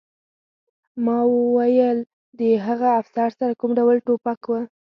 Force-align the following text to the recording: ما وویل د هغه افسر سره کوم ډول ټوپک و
ما 1.05 1.17
وویل 1.33 1.99
د 2.39 2.41
هغه 2.65 2.89
افسر 3.01 3.29
سره 3.39 3.53
کوم 3.59 3.71
ډول 3.79 3.97
ټوپک 4.05 4.41
و 4.47 4.51